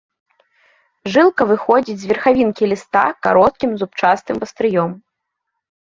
[1.15, 5.01] Жылка выходзіць з верхавінкі ліста кароткім зубчастым вастрыём.